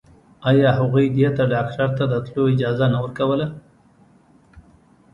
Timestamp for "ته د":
1.97-2.13